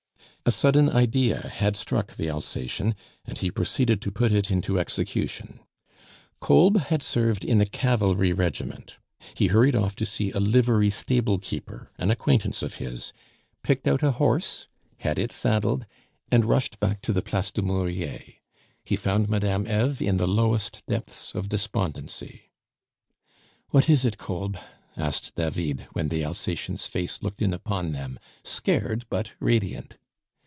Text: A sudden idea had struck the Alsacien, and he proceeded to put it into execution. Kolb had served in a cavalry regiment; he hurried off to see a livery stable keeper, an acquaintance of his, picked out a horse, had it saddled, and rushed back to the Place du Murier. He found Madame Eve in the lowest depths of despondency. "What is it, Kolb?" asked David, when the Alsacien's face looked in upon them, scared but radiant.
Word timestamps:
A 0.43 0.51
sudden 0.53 0.89
idea 0.89 1.47
had 1.53 1.75
struck 1.75 2.15
the 2.15 2.25
Alsacien, 2.27 2.95
and 3.25 3.37
he 3.37 3.51
proceeded 3.51 4.01
to 4.01 4.11
put 4.11 4.31
it 4.31 4.49
into 4.49 4.79
execution. 4.79 5.59
Kolb 6.39 6.77
had 6.79 7.03
served 7.03 7.45
in 7.45 7.61
a 7.61 7.65
cavalry 7.67 8.33
regiment; 8.33 8.97
he 9.35 9.47
hurried 9.47 9.75
off 9.75 9.95
to 9.97 10.05
see 10.05 10.31
a 10.31 10.39
livery 10.39 10.89
stable 10.89 11.37
keeper, 11.37 11.91
an 11.99 12.09
acquaintance 12.09 12.63
of 12.63 12.77
his, 12.77 13.13
picked 13.61 13.87
out 13.87 14.01
a 14.01 14.13
horse, 14.13 14.67
had 15.01 15.19
it 15.19 15.31
saddled, 15.31 15.85
and 16.31 16.43
rushed 16.43 16.79
back 16.79 17.03
to 17.03 17.13
the 17.13 17.21
Place 17.21 17.51
du 17.51 17.61
Murier. 17.61 18.21
He 18.83 18.95
found 18.95 19.29
Madame 19.29 19.67
Eve 19.67 20.01
in 20.01 20.17
the 20.17 20.27
lowest 20.27 20.83
depths 20.87 21.35
of 21.35 21.49
despondency. 21.49 22.49
"What 23.69 23.87
is 23.87 24.05
it, 24.05 24.17
Kolb?" 24.17 24.57
asked 24.97 25.35
David, 25.35 25.81
when 25.93 26.09
the 26.09 26.23
Alsacien's 26.23 26.87
face 26.87 27.21
looked 27.21 27.43
in 27.43 27.53
upon 27.53 27.91
them, 27.91 28.17
scared 28.43 29.05
but 29.07 29.33
radiant. 29.39 29.99